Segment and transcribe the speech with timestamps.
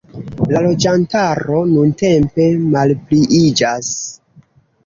[0.51, 3.93] La loĝantaro nuntempe malpliiĝas.